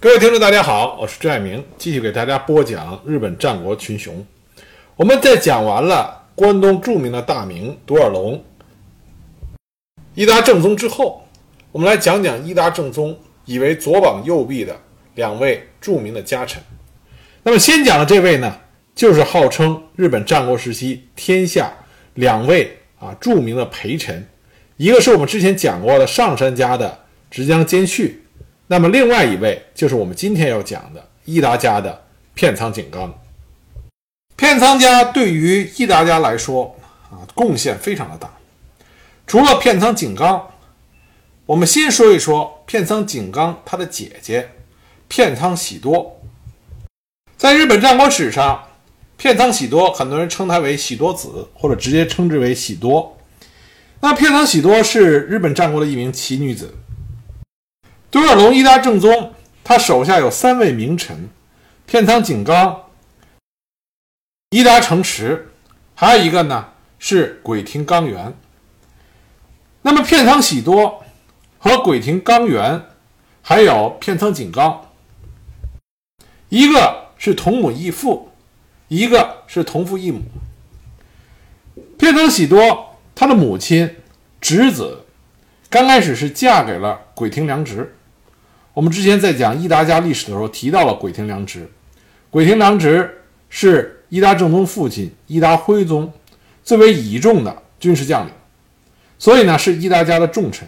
[0.00, 4.24] 各位听众，大家好，我是朱爱明，继续给大家播讲日本战国群雄。
[4.96, 8.44] 我们在讲完了关东著名的大名独耳龙、
[10.14, 11.26] 伊达正宗之后，
[11.72, 14.76] 我们来讲讲伊达正宗以为左膀右臂的
[15.14, 16.62] 两位著名的家臣。
[17.42, 18.58] 那么先讲的这位呢，
[18.94, 21.72] 就是号称日本战国时期天下
[22.12, 24.28] 两位啊著名的陪臣，
[24.76, 26.98] 一个是我们之前讲过的上杉家的
[27.30, 28.20] 直江兼续。
[28.66, 33.12] 那么，另外一位就是我们今天要讲的伊达家的片仓景纲。
[34.36, 36.74] 片仓家对于伊达家来说
[37.10, 38.32] 啊，贡献非常的大。
[39.26, 40.48] 除了片仓景纲，
[41.44, 44.48] 我们先说一说片仓景纲他的姐姐
[45.08, 46.20] 片仓喜多。
[47.36, 48.68] 在日本战国史上，
[49.18, 53.18] 片仓喜多很多人称他为喜多子，或者直接称之为喜多。
[54.00, 56.74] 那片仓喜多是日本战国的一名奇女子。
[58.14, 61.30] 独耳龙伊达正宗，他手下有三位名臣：
[61.84, 62.84] 片仓景纲、
[64.50, 65.50] 伊达成实，
[65.96, 66.68] 还有一个呢
[67.00, 68.32] 是鬼庭纲元。
[69.82, 71.02] 那么片仓喜多
[71.58, 72.82] 和鬼庭纲元，
[73.42, 74.92] 还有片仓景纲，
[76.50, 78.30] 一个是同母异父，
[78.86, 80.20] 一个是同父异母。
[81.98, 83.96] 片仓喜多他的母亲
[84.40, 85.04] 侄子，
[85.68, 87.92] 刚开始是嫁给了鬼庭良直。
[88.74, 91.70] 我们之前在讲伊达家历史的时候提到了鬼庭良直，
[92.28, 96.12] 鬼庭良直是伊达正宗父亲伊达辉宗
[96.64, 98.32] 最为倚重的军事将领，
[99.16, 100.66] 所以呢是伊达家的重臣。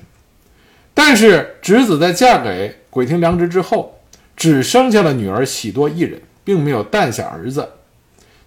[0.95, 3.99] 但是侄子在嫁给鬼庭良直之后，
[4.37, 7.69] 只生下了女儿喜多一人，并没有诞下儿子。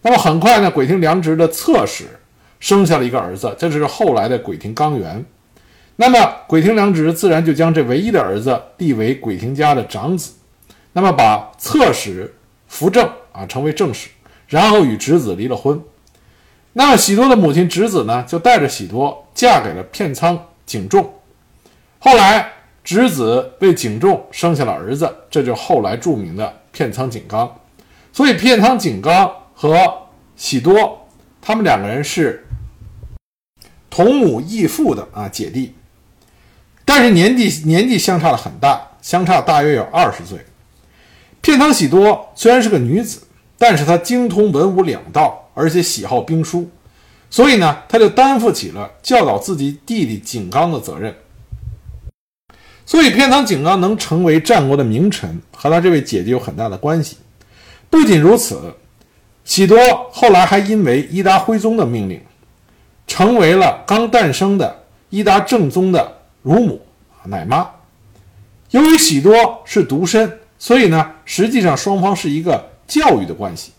[0.02, 2.06] 那么很快呢，鬼庭良直的侧室
[2.62, 5.26] 生下了一个儿子，这就是后来的鬼庭纲元。
[6.02, 10.32] 那么，鬼庭良直自然就将这唯一的儿子立为鬼庭家的长子，
[10.94, 12.34] 那么把侧室
[12.70, 14.08] 扶正啊，成为正室，
[14.48, 15.84] 然后与侄子离了婚。
[16.72, 21.16] 那么喜多的母亲侄子呢，就带着喜多嫁给了片仓景重。
[22.00, 22.50] 后来，
[22.82, 27.54] 侄子为景重生下了儿子，这就是后来著名的片仓景纲。
[28.14, 29.78] 所以，片仓景纲和
[30.38, 31.06] 喜多
[31.42, 32.48] 他们两个人是
[33.90, 35.74] 同母异父的啊姐弟。
[36.90, 40.44] 但是年纪年纪相差的很大，相差大约有二十岁。
[41.40, 43.22] 片仓喜多虽然是个女子，
[43.60, 46.68] 但是她精通文武两道，而且喜好兵书，
[47.30, 51.16] 所以呢，她就担负起了教导自己弟弟景纲的责任。
[52.88, 57.18] 所以片仓景纲能成为战国的名臣，和他这位姐姐有很大的关系。
[57.92, 58.74] 不仅如此，
[59.46, 59.78] 喜多
[60.12, 62.20] 后来还因为伊达辉宗的命令，
[63.06, 66.16] 成为了刚诞生的伊达正宗的。
[66.42, 66.82] 乳母，
[67.26, 67.70] 奶妈。
[68.72, 73.72] 由于喜多是独身，所以呢，实际上双方是一个教育的关系。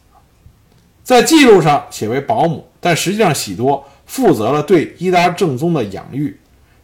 [1.03, 6.39] 在记录上写为保姆，但实际上喜多负责了对伊达正宗的养育，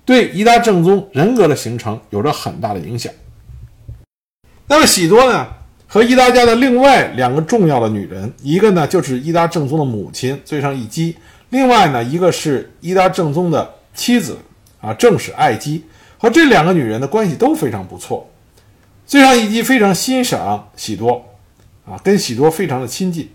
[0.05, 3.13] 对伊达正宗人格的形成有着很大的影响。
[4.69, 5.47] 那么喜多呢，
[5.87, 11.17] 和伊达家的另外两个重要的女人，一个呢就是伊达正宗的母亲最上一姬，
[11.51, 14.39] 另外呢一个是伊达正宗的妻子。
[14.87, 15.85] 啊，正是爱姬
[16.17, 18.31] 和这两个女人的关系都非常不错。
[19.05, 21.27] 最上一姬非常欣赏喜多，
[21.85, 23.31] 啊，跟喜多非常的亲近。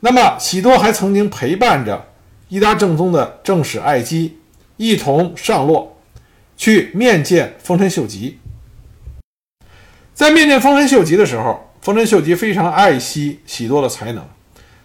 [0.00, 2.06] 那么喜多还曾经陪伴着
[2.48, 4.38] 伊达正宗的正史爱姬
[4.78, 5.98] 一同上洛，
[6.56, 8.38] 去面见丰臣秀吉。
[10.14, 14.26] 在面见丰臣秀吉的时候，丰臣秀吉非常爱惜喜多的才能，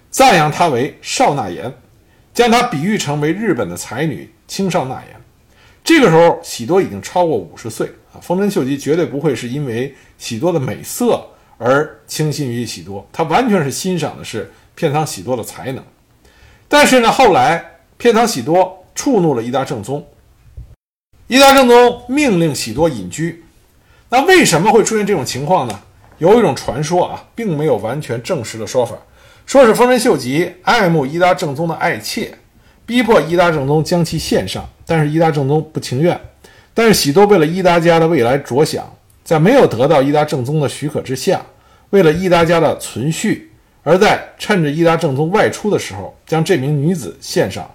[0.09, 1.73] 赞扬他为少纳言，
[2.33, 5.18] 将他比喻成为日本的才女青少纳言。
[5.83, 8.21] 这个时候，喜多已经超过五十岁啊。
[8.21, 11.25] 丰臣秀吉绝对不会是因为喜多的美色
[11.57, 15.83] 而倾心于喜多，他完全是欣赏的是片仓喜多的才能。
[16.67, 20.07] 但是呢，后来片仓喜多触怒了伊达正宗，
[21.27, 23.43] 伊达正宗命令喜多隐居。
[24.09, 25.79] 那为什么会出现这种情况呢？
[26.19, 28.95] 有一种传说啊，并没有完全证实的说法，
[29.45, 32.37] 说是丰臣秀吉爱慕伊达正宗的爱妾。
[32.89, 36.19] 逼迫伊达正宗将其献上，但是伊达正宗不情愿。
[36.73, 38.91] 但是喜多为了伊达家的未来着想，
[39.23, 41.39] 在没有得到伊达正宗的许可之下，
[41.91, 43.51] 为了伊达家的存续，
[43.83, 47.69] 而在趁着伊达正宗外出的时候，将这名女子献上。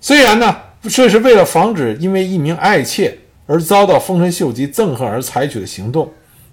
[0.00, 6.08] 虽然呢，这是为了防止因为一名爱妾而遭到丰臣秀吉憎恨而采取的行动，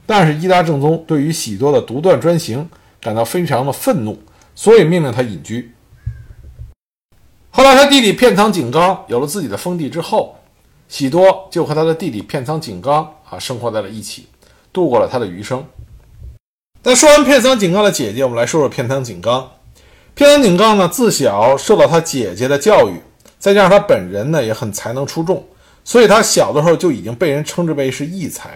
[0.07, 2.67] 但是伊达正宗对于喜多的独断专行
[2.99, 4.17] 感到非常的愤怒，
[4.55, 5.71] 所以命令他隐居。
[7.57, 10.35] 后来，他弟弟片仓景纲有了自己的封地之后，
[10.87, 14.27] 喜多就和他的弟弟片仓景纲啊生活在了一起。
[14.71, 15.65] 度过了他的余生。
[16.83, 19.49] 那说完片仓景纲的姐姐，我们来说说片仓景纲。
[20.13, 23.01] 片仓景纲呢，自小受到他姐姐的教育，
[23.39, 25.43] 再加上他本人呢也很才能出众，
[25.83, 28.51] 所以他小的时候就已经被人称之为是异才。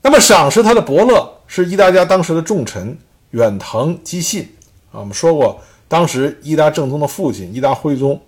[0.00, 2.96] 那么赏识他的伯乐是伊达家当时的重臣
[3.32, 4.56] 远藤基信
[4.92, 5.00] 啊。
[5.00, 8.20] 我们说过，当时伊达正宗的父亲伊达辉宗，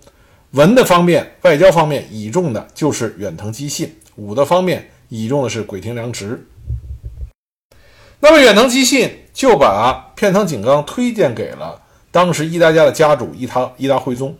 [0.51, 6.45] 文的方面、外交方面倚重的就是远藤基信，武的方面倚重的是鬼庭良直。
[8.19, 11.81] 那么远藤基信就把片仓景纲推荐给了
[12.11, 14.35] 当时伊达家的家主伊达伊达辉宗。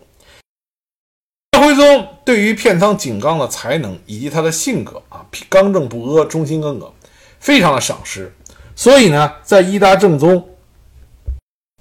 [1.53, 6.91] 伊达辉宗对于片仓景纲的才能以及他的性格啊，刚正不阿、忠心耿耿。
[7.39, 8.31] 非常的赏识，
[8.75, 10.47] 所以呢，在伊达正宗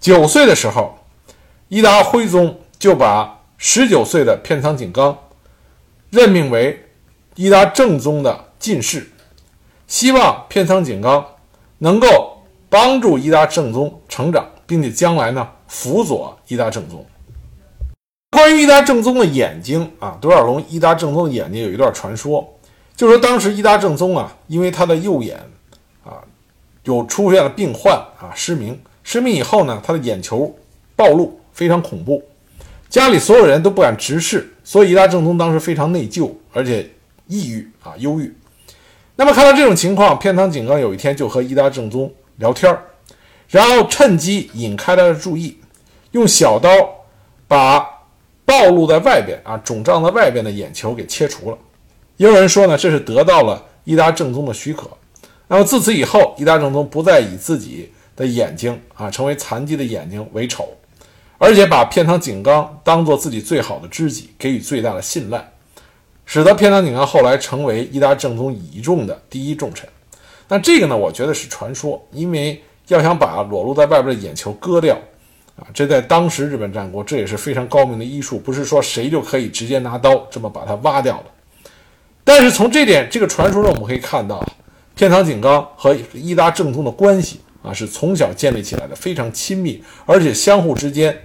[0.00, 0.96] 九岁的时候，
[1.70, 5.16] 伊达辉宗就把十九岁的片仓景纲
[6.10, 6.86] 任命为
[7.36, 9.08] 伊达正宗的进士，
[9.86, 11.24] 希望片仓景纲
[11.78, 17.06] 能够帮助伊达正宗成长，并且将来呢辅佐伊达正宗。
[18.32, 22.44] 关于伊达正宗的眼睛啊，独眼龙伊达正宗的眼睛有一段传说。
[22.96, 25.38] 就说当时伊达正宗啊，因为他的右眼
[26.02, 26.18] 啊
[26.82, 30.52] 有出现了病患啊失明，失明以后呢，他的眼球
[30.96, 32.22] 暴露，非常恐怖，
[32.88, 36.88] 家里所有人都不敢直视，所以伊达正宗当时非常内疚，而且
[37.26, 38.34] 抑郁啊忧郁。
[39.16, 42.76] 那么看到这种情况，片仓景纲有一天就和伊达正宗聊天
[43.48, 45.58] 然后趁机引开他的注意，
[46.12, 46.70] 用小刀
[47.46, 47.86] 把
[48.44, 51.58] 暴露在外边啊肿胀在外边的眼球给切除了。
[52.16, 54.88] 也有人说呢，这是得到了伊达正宗的许可。
[55.48, 60.68] 那么自此以后，伊达正宗不再以自己的眼睛啊成为残疾的眼睛为丑，
[61.42, 65.42] 而且把片仓景纲当做自己最好的知己，给予最大的信赖，
[66.26, 69.88] 使得片仓景纲后来成为伊达正宗倚重的第一重臣。
[70.48, 74.94] 那这个呢，我觉得是传说，因为要想把裸露在外边的眼球割掉
[75.56, 81.24] 啊，这在当时日本战国这也是非常高明的医术，不是说谁就可以直接拿刀这么把它挖掉的。
[82.22, 84.46] 但是从这点这个传说中，我们可以看到，
[84.94, 91.16] 片仓景纲和伊达正宗的关系啊，是从小建立起来的，非常亲密，而且相互之间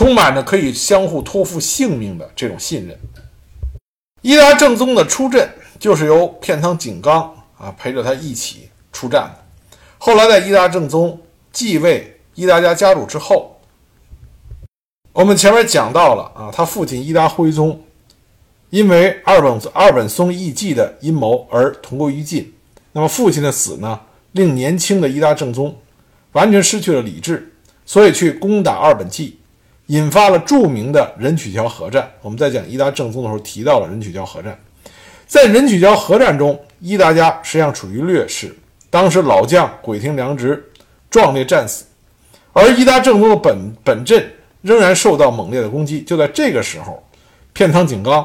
[0.00, 2.98] 充满着可以相互托付性命的这种信任。
[4.22, 5.46] 伊达正宗的出阵，
[5.78, 9.44] 就是由片仓景纲啊陪着他一起出战的。
[9.98, 11.20] 后来在伊达正宗
[11.52, 13.60] 继位伊达家家主之后，
[15.12, 17.78] 我们前面讲到了啊，他父亲伊达辉宗。
[18.70, 22.54] 因为二本二本松义继的阴谋而同归于尽。
[22.92, 24.00] 那么父亲的死呢，
[24.32, 25.76] 令年轻的伊达正宗
[26.32, 27.52] 完全失去了理智，
[27.84, 29.39] 所以去攻打二本纪，
[29.90, 32.08] 引发了著名的仁曲桥合战。
[32.22, 34.56] 我们在讲伊达正宗的时候提到了仁曲桥合战。
[35.26, 38.56] 在仁曲桥合战中，伊达家实际上处于劣势，
[38.88, 40.64] 当时老将鬼庭良直
[41.10, 41.84] 壮烈战死，
[42.52, 44.32] 而伊达正宗的本本阵
[44.62, 46.02] 仍然受到猛烈的攻击。
[46.02, 47.02] 就在这个时候，
[47.52, 48.24] 片仓景纲。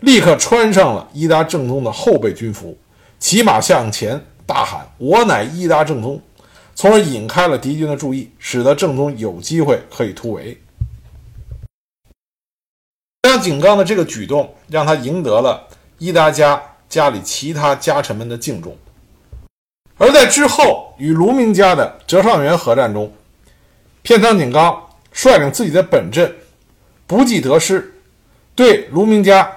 [0.00, 2.76] 立刻穿上了伊达正宗的后备军服，
[3.18, 6.20] 骑马向前，大喊：“我乃伊达正宗！”
[6.74, 10.58] 从而引开了敌军的注意，使得正宗有机会可以突围。
[13.30, 15.68] 像井冈的这个举动，让他赢得了
[15.98, 18.76] 伊达家家里其他家臣们的敬重。
[19.96, 23.12] 而在之后与卢明家的折上元合战中，
[24.02, 24.82] 片仓景纲
[25.12, 26.34] 率领自己的本阵，
[27.06, 27.94] 不计得失，
[28.54, 29.56] 对卢明家。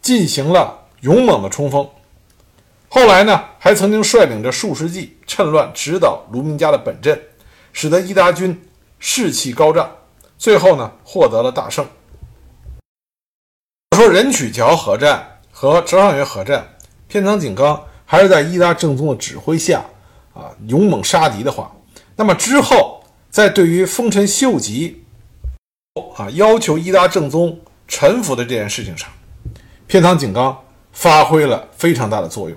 [0.00, 1.86] 进行了勇猛的冲锋，
[2.88, 7.20] 后来呢，还曾经率领着数十骑趁乱直捣卢明家的本阵，
[7.74, 8.58] 使得伊达军
[8.98, 9.90] 士气高涨，
[10.38, 11.86] 最后呢，获得了大胜。
[13.96, 16.66] 说仁曲桥合战和折上元合战，
[17.06, 19.84] 片仓景纲还是在伊达正宗的指挥下
[20.32, 21.70] 啊，勇猛杀敌的话，
[22.16, 25.04] 那么之后在对于丰臣秀吉
[26.16, 29.08] 啊要求伊达正宗臣服的这件事情上。
[29.86, 30.56] 片仓景纲
[30.92, 32.56] 发挥了非常大的作用。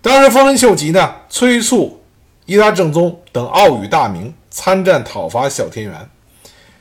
[0.00, 2.02] 当时丰臣秀吉呢催促
[2.46, 6.10] 伊达正宗等奥羽大名参战讨伐小田园，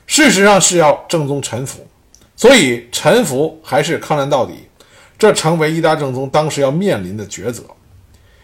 [0.07, 1.85] 事实上是要正宗臣服，
[2.37, 4.53] 所以臣服还是抗战到底，
[5.17, 7.63] 这成为伊达正宗当时要面临的抉择。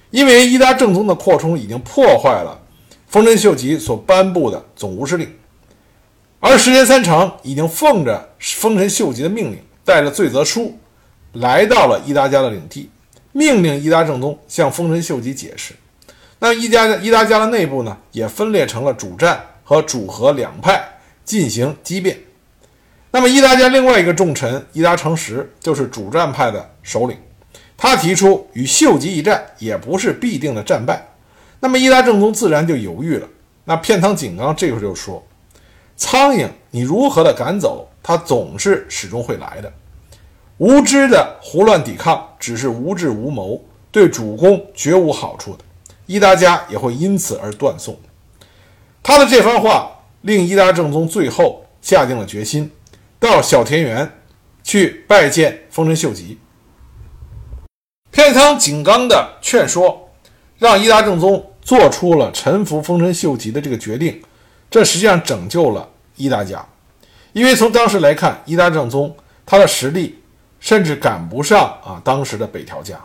[0.10, 2.60] 因为伊达正宗的扩充已经破坏了
[3.08, 5.32] 丰臣秀吉所颁布的总务司令，
[6.40, 10.78] 而石田三成已经奉着丰臣秀吉的命令，带着罪责书。
[11.34, 12.90] 来到了伊达家的领地，
[13.32, 15.74] 命令伊达正宗向丰臣秀吉解释。
[16.38, 22.20] 那伊家伊达家的内部呢，也分裂成了主战和主和两派进行激辩。
[23.16, 27.16] 那么伊达家另外一个重臣伊达成实就是主战派的首领，
[27.78, 31.06] 他提出与秀吉一战也不是必定的战败。
[31.60, 33.28] 那么伊达政宗自然就犹豫了。
[33.66, 35.24] 那片仓景纲这个时候就说
[35.96, 39.72] ：“苍蝇你如何的赶走，它总是始终会来的。
[40.58, 45.60] 无知的胡乱抵抗，只是无智无谋，对主公绝无好处的。
[46.08, 47.96] 伊达家也会因此而断送。”
[49.04, 49.92] 他的这番话
[50.22, 52.72] 令伊达政宗最后下定了决心，
[53.24, 54.20] 到小田园
[54.66, 56.38] 去拜见丰臣秀吉。
[58.12, 60.10] 片仓景纲的劝说，
[60.58, 64.22] 让伊达政宗做出了臣服丰臣秀吉的这个决定，
[64.70, 65.88] 这实际上拯救了
[66.18, 66.68] 伊达家，
[67.32, 69.16] 因为从当时来看，伊达政宗
[69.46, 70.22] 他的实力
[70.60, 73.00] 甚至赶不上啊当时的北条家。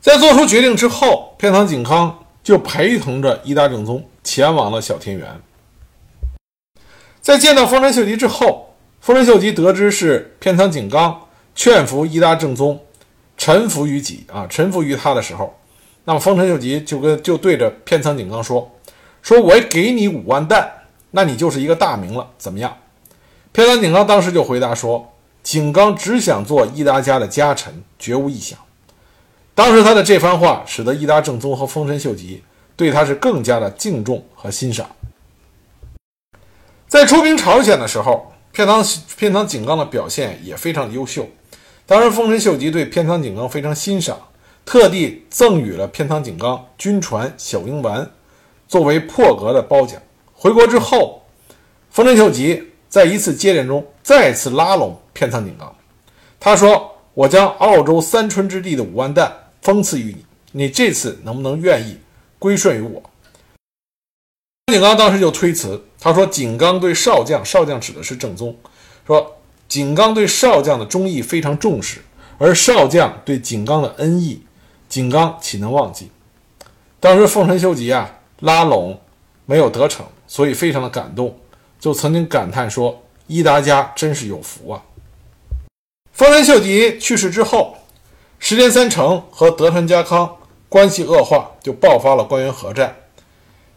[0.00, 5.40] 在做出决定之后，片仓景康就陪同着伊达政宗前往了小田园。
[7.20, 8.69] 在见到丰臣秀吉之后，
[9.00, 12.78] 丰臣秀吉得知是片仓景纲劝服伊达政宗
[13.36, 15.56] 臣服于己啊，臣服于他的时候。
[16.04, 18.70] 那么丰臣秀吉就跟就对着片仓景纲说
[19.22, 20.70] ：“说我给你五万担，
[21.12, 22.76] 那你就是一个大名了，怎么样？”
[23.52, 28.58] 片仓景纲当时就回答说：“景纲只想做伊达家的家臣，绝无异想。”
[29.54, 32.42] 当时他的这番话使得伊达政宗和丰臣秀吉
[32.76, 34.88] 对他是更加的敬重和欣赏。
[36.88, 38.84] 在出兵朝鲜的时候，片仓
[39.16, 41.28] 片仓景纲的表现也非常优秀。
[41.86, 44.18] 当时丰臣秀吉对片仓景纲非常欣赏。
[44.62, 48.08] 特地赠予了片仓景纲军船小鹰丸，
[48.68, 50.00] 作为破格的褒奖。
[50.32, 51.22] 回国之后，
[51.90, 55.74] 丰臣秀吉在一次接见中再次拉拢片仓景纲，
[56.38, 60.14] 他说：“我将澳洲三春之地的五万担封赐于
[60.52, 61.98] 你，你这次能不能愿意
[62.38, 63.02] 归顺于我？”
[64.72, 68.56] 景纲当时就推辞，他说：“井冈对少将，少将指的是正宗，
[69.06, 69.36] 说
[69.68, 72.02] 井冈对少将的忠义非常重视，
[72.38, 74.42] 而少将对井冈的恩义。”
[74.88, 76.10] 井冈岂能忘记？
[76.98, 78.98] 当时丰臣秀吉啊拉拢
[79.46, 81.38] 没有得逞，所以非常的感动，
[81.78, 84.82] 就曾经感叹说：“伊达家真是有福啊！”
[86.12, 87.76] 丰臣秀吉去世之后，
[88.38, 90.36] 石田三成和德川家康
[90.68, 92.96] 关系恶化，就爆发了关原合战。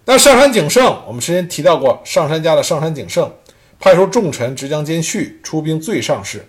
[0.06, 3.32] 那上杉景胜，我们之前提到过，上杉家的上杉景胜
[3.80, 6.46] 派出重臣直江兼续出兵最上氏，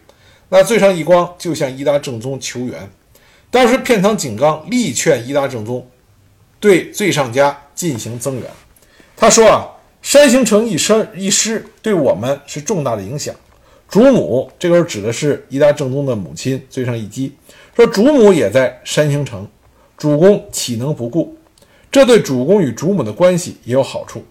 [0.48, 2.90] 那最上义光就向伊达政宗求援。
[3.50, 5.88] 当时片仓景纲力劝伊达政宗
[6.58, 8.44] 对最上家进行增援。
[9.16, 9.70] 他说：“啊，
[10.02, 13.32] 山形城一失一失，对我们是重大的影响。
[13.88, 17.32] 主母这个时候指的是伊达政宗的母亲最上义姬，
[17.76, 19.46] 说主母也在山形城，
[19.96, 21.36] 主公岂能不顾？
[21.94, 24.24] 这对主公与主母的关系也有好处。”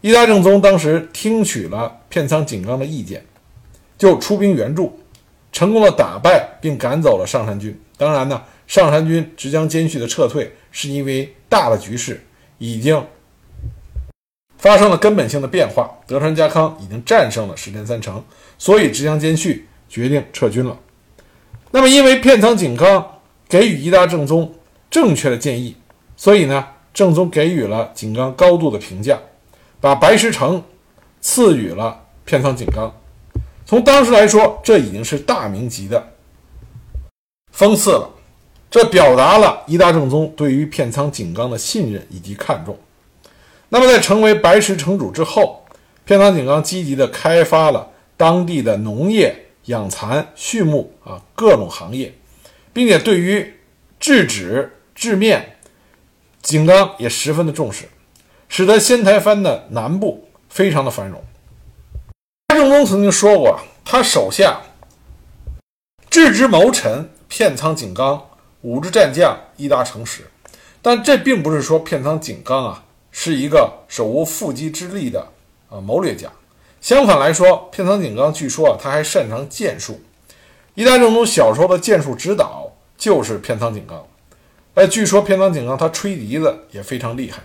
[0.00, 3.22] 伊达政宗当时听取了片仓景纲的意见，
[3.98, 4.98] 就出兵援助，
[5.52, 7.78] 成功的打败并赶走了上杉军。
[7.98, 12.24] 当然呢，上杉军直江兼续的撤退，是因为大的局势
[12.56, 13.06] 已经
[14.56, 18.24] 发生了根本性的变化，德川家康已经战胜了石田三成，
[18.56, 20.78] 所以直江兼续决定撤军了。
[21.70, 24.54] 那么，因为片仓景纲给予伊达政宗
[24.90, 25.76] 正确的建议，
[26.16, 26.66] 所以呢，
[26.98, 29.16] 正宗给予了井冈高度的评价，
[29.80, 30.60] 把白石城
[31.20, 32.92] 赐予了片仓井冈。
[33.64, 36.14] 从当时来说，这已经是大名级的。
[37.52, 38.10] 封赐了，
[38.68, 42.76] 这表达了伊达正宗对于片仓井冈的信任以及看重。
[43.68, 45.64] 那么，在成为白石城主之后，
[46.04, 52.12] 片仓井冈积极地开发了当地的农业、养蚕、畜牧啊各种行业，
[52.72, 53.54] 并且对于
[54.00, 55.57] 制纸、制面，
[56.48, 57.90] 井冈也十分的重视，
[58.48, 61.22] 使得仙台藩的南部非常的繁荣。
[62.48, 64.62] 伊达政宗曾经说过，他手下
[66.08, 67.10] 智之谋臣。
[67.28, 68.26] 片仓景纲
[68.62, 70.30] 武之战将伊达成实，
[70.80, 75.28] 但这并不是说片仓景纲啊是一个手无缚鸡之力的
[75.68, 76.32] 啊谋略家。
[76.80, 80.00] 相反来说，片仓景纲据说啊他还擅长剑术。
[80.74, 84.02] 伊达政宗小时候的剑术指导就是片仓景纲。
[84.78, 87.42] 哎，据说片仓景纲他吹笛子也非常厉害。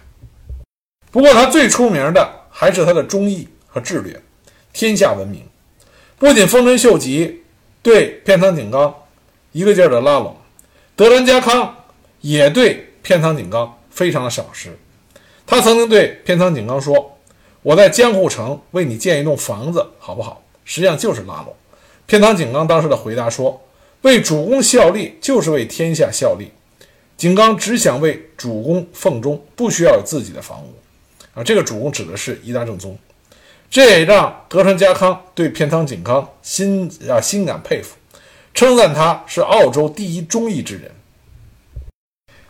[1.09, 4.21] 不过他最出名的还是他的忠义和智略，
[4.71, 5.43] 天下闻名。
[6.19, 7.41] 不仅丰臣秀吉
[7.81, 8.93] 对片仓景纲。
[9.51, 10.37] 一个劲儿的拉拢，
[10.95, 11.75] 德川家康
[12.21, 14.77] 也对片仓景纲非常的赏识。
[15.47, 17.17] 他曾经对片仓景纲说
[17.63, 21.55] ：“我在江户城为你建一栋房子，好不好？”实际上就是拉拢。
[22.05, 23.59] 片仓景纲当时的回答说
[24.01, 26.51] ：“为主公效力就是为天下效力。
[27.17, 30.73] 景纲只想为主公奉忠，不需要有自己的房屋。”
[31.33, 32.97] 啊，这个主公指的是伊达正宗。
[33.69, 37.95] 这也让德川家康对片仓景纲心啊心感佩服。
[38.53, 40.91] 称赞他是澳洲第一忠义之人。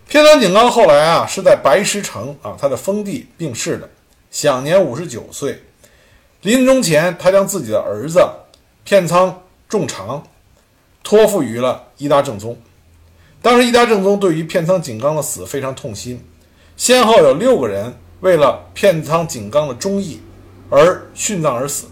[0.05, 3.89] 片仓景纲后来啊是在白石城啊他的封地病逝的，
[4.29, 5.63] 享年五十九岁。
[6.41, 8.19] 临终前，他将自己的儿子
[8.83, 10.27] 片仓重长
[11.03, 12.61] 托付于了伊达正宗。
[13.43, 16.17] 当时伊达正宗对于片仓景纲的死非常痛心，
[16.77, 20.21] 先后有六个人为了片仓景纲的忠义
[20.69, 21.87] 而殉葬而死。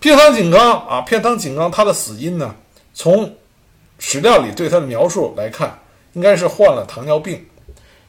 [0.00, 2.54] 片仓景纲啊，片仓景纲他的死因呢，
[2.92, 3.34] 从
[3.98, 5.78] 史料里对他的描述来看，
[6.12, 7.42] 应该是患了糖尿病，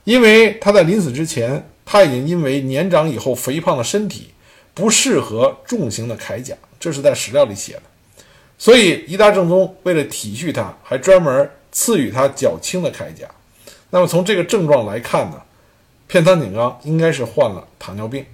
[0.03, 4.31] 因为他在临死之前，他已经因为年长以后肥胖的身体
[4.73, 7.83] 不适合重型的铠甲，这是在史料里写的。
[8.57, 13.27] 所以伊达正宗为了体恤他，还专门赐予他较轻的铠甲。
[13.89, 15.41] 那么从这个症状来看呢，
[16.07, 18.25] 片仓景纲应该是患了糖尿病。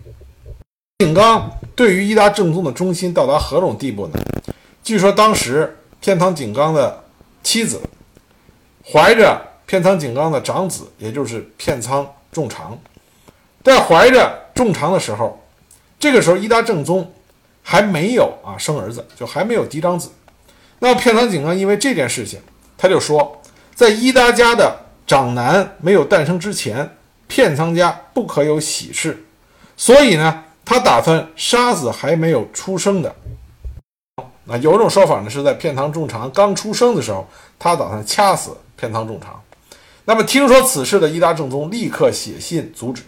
[1.00, 4.20] 景纲对于伊达正宗的忠心到达何种地步呢？
[4.84, 7.04] 据说当时片仓景纲的
[7.42, 7.82] 妻子
[8.86, 12.78] 怀着片仓景纲的长子，也就是片仓重长，
[13.64, 15.44] 在怀着重长的时候，
[16.00, 17.12] 这个时候伊达正宗
[17.64, 20.12] 还没有啊生儿子，就还没有嫡长子。
[20.78, 22.40] 那片仓景纲因为这件事情，
[22.82, 23.40] 他就说，
[23.76, 26.98] 在伊达家的长男没有诞生之前，
[27.28, 29.24] 片仓家不可有喜事，
[29.78, 30.46] 所以呢。
[30.64, 33.14] 他打算杀死还没有出生的。
[34.46, 37.28] 那有一种说法呢，是在片仓重长刚出生的时候，
[37.60, 39.42] 他打算掐死片仓重长。
[40.06, 43.02] 那么听说此事的伊达正宗立刻写信阻止，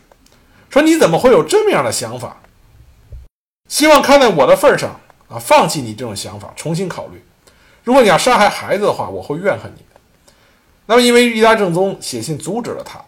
[0.70, 2.36] 说你怎么会有这么样的想法？
[3.70, 5.00] 希望看在我的份上
[5.30, 7.24] 啊，放弃你这种想法，重新考虑。
[7.84, 9.84] 如果你要杀害孩子的话，我会怨恨你。
[10.86, 13.04] 那么因为伊达正宗写信阻止了他，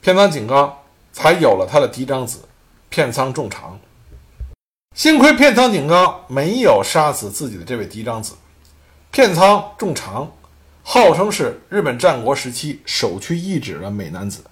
[0.00, 0.78] 片仓景纲
[1.12, 2.40] 才有了他的嫡长子
[2.88, 3.78] 片仓重长。
[4.94, 8.34] 幸亏片仓景纲没有杀死自己的这位嫡长子。
[9.10, 10.30] 片仓重长
[10.82, 14.42] 号称是日本战国时期首屈一指的美男子，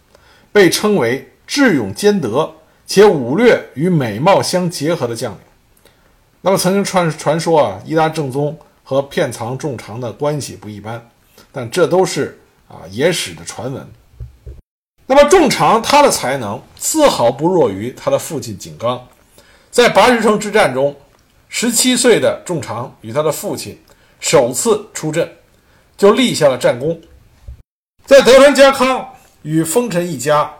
[0.52, 2.54] 被称为智勇兼得
[2.86, 5.40] 且武略与美貌相结合的将领。
[6.40, 8.56] 那么曾经传传说啊，伊达正宗
[8.88, 11.10] 和片藏重长的关系不一般，
[11.52, 13.86] 但这都是啊野史的传闻。
[15.04, 19.06] 那么重长他的才能丝毫不弱于他的父亲景纲。
[19.70, 20.96] 在白石城之战中，
[21.50, 23.78] 十七岁的仲长与他的父亲
[24.20, 25.36] 首次出阵，
[25.98, 26.98] 就立下了战功。
[28.06, 29.06] 在德川家康
[29.42, 30.50] 与丰臣一家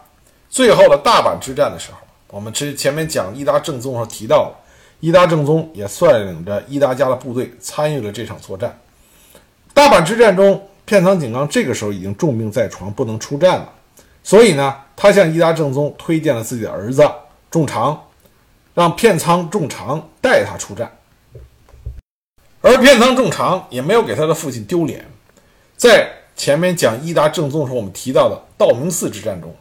[0.51, 4.68] 最后的大阪之战的时候，我们之前面讲伊达正宗时提到了，
[5.01, 8.79] 伊达正宗也率领着伊达家的部队参与了这场作战。
[9.73, 13.73] 大阪之战中，片仓景纲这个时候已经重病在床，不能出战了，
[14.23, 17.09] 所以呢，他向伊达正宗推荐了自己的儿子
[17.51, 18.05] 仲长。
[18.75, 20.89] 让片仓重长带他出战，
[22.61, 25.05] 而片仓重长也没有给他的父亲丢脸。
[25.77, 29.53] 在前面讲伊达正宗时，候，我们提到的道明寺之战中，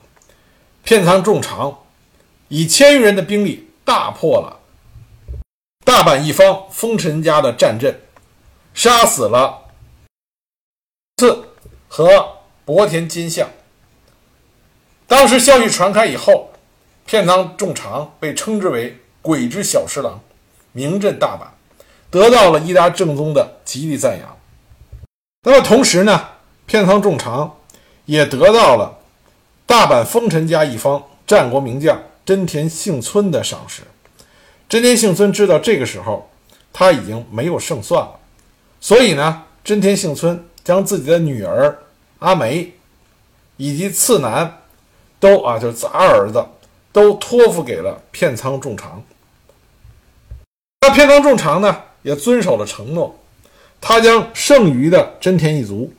[0.84, 1.76] 片仓重长
[2.48, 4.57] 以千余人的兵力大破了
[5.98, 8.00] 大阪一方丰臣家的战阵，
[8.76, 9.64] 杀死了
[11.18, 11.44] 次
[11.88, 13.50] 和博田金相。
[15.08, 16.52] 当时消息传开以后，
[17.08, 18.96] 片仓重长被称之为。
[19.24, 20.22] 鬼之小十郎，
[20.72, 21.48] 名震大阪，
[22.12, 24.38] 得到了伊达正宗的极力赞扬。
[25.42, 26.30] 那么同时呢，
[26.68, 27.58] 片仓重长
[28.06, 29.00] 也得到了
[29.66, 33.82] 大阪丰臣家一方战国名将真田幸村的赏识。
[34.70, 36.30] 真田幸村知道这个时候
[36.74, 38.20] 他已经没有胜算了，
[38.82, 41.80] 所以呢，真田幸村将自己的女儿
[42.20, 42.74] 阿梅
[43.56, 44.62] 以及次男
[45.20, 46.46] 都啊，就是二儿子
[46.92, 49.02] 都托付给了片仓重长。
[50.82, 53.18] 那片仓重长呢，也遵守了承诺，
[53.80, 55.94] 他将剩余的真田一族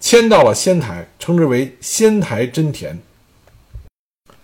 [0.00, 2.98] 迁到了仙台，称之为仙台真田。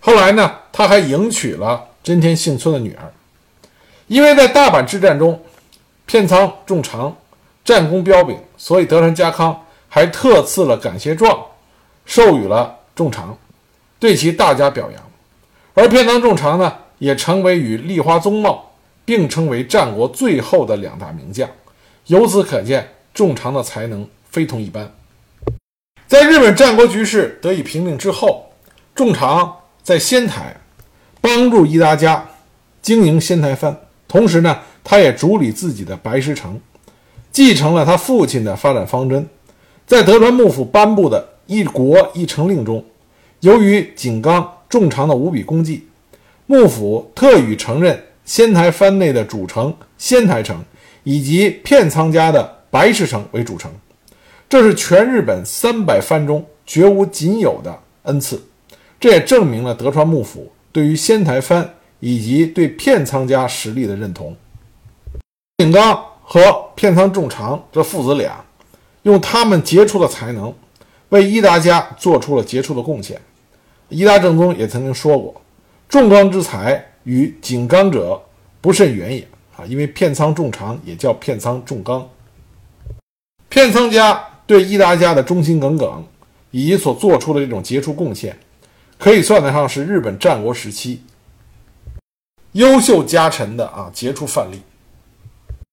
[0.00, 3.12] 后来呢，他还迎娶了真田幸村的女儿。
[4.06, 5.42] 因为在大阪之战中，
[6.06, 7.16] 片仓重长
[7.64, 11.38] 战功彪炳，所以德川家康还特赐了感谢状，
[12.04, 13.36] 授予了重长，
[13.98, 15.02] 对其大加表扬。
[15.74, 18.70] 而片仓重长呢，也成为与立花宗茂。
[19.06, 21.46] 并称为战国最后的两大名将，
[22.06, 24.90] 由此可见，重长的才能非同一般。
[26.06, 28.50] 在日本战国局势得以平定之后，
[28.94, 30.56] 重长在仙台
[31.20, 32.26] 帮助伊达家
[32.80, 33.78] 经营仙台藩，
[34.14, 36.60] 同时呢，他也主理自己的白石城，
[37.32, 39.28] 继承了他父亲的发展方针。
[39.88, 42.84] 在德川幕府颁布的一国一城令中，
[43.40, 45.88] 由于井冈重长的无比功绩，
[46.46, 48.00] 幕府特予承认。
[48.24, 50.64] 仙台藩内的主城仙台城，
[51.02, 53.68] 以及片仓家的白石城为主城，
[54.48, 58.40] 这是全日本三百藩中绝无仅有的恩赐。
[59.00, 61.68] 这也证明了德川幕府对于仙台藩
[62.06, 64.36] 以及对片仓家实力的认同。
[65.56, 68.44] 井刚和片仓重长这父子俩，
[69.04, 70.52] 用他们杰出的才能，
[71.08, 73.18] 为伊达家做出了杰出的贡献。
[73.88, 75.40] 伊达正宗也曾经说过
[75.88, 78.22] ：“重刚之才与井刚者
[78.60, 82.06] 不甚远也。”啊，因为片仓重长也叫片仓重刚。
[83.48, 86.04] 片仓家对伊达家的忠心耿耿，
[86.50, 88.36] 以及所做出的这种杰出贡献，
[88.98, 91.00] 可以算得上是日本战国时期
[92.54, 94.60] 优秀家臣的啊杰出范例。